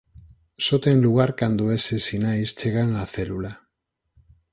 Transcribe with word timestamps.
Só 0.65 0.75
ten 0.85 0.97
lugar 1.05 1.31
cando 1.39 1.71
eses 1.77 2.01
sinais 2.09 2.49
chegan 2.59 2.89
á 3.01 3.03
célula. 3.15 3.53